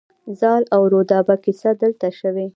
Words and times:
زال 0.39 0.63
او 0.75 0.81
رودابه 0.93 1.35
کیسه 1.43 1.69
دلته 1.81 2.09
شوې 2.19 2.45